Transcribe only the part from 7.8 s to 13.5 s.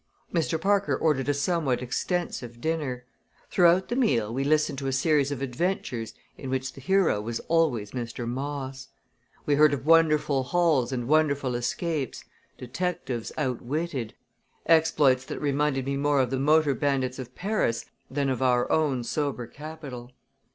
Mr. Moss. We heard of wonderful hauls and wonderful escapes; detectives